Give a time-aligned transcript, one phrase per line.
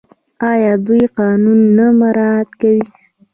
[0.51, 2.83] آیا دوی قانون نه مراعات کوي؟